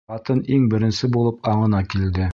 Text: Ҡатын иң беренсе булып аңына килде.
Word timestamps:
Ҡатын 0.11 0.39
иң 0.55 0.63
беренсе 0.71 1.11
булып 1.19 1.51
аңына 1.55 1.87
килде. 1.95 2.29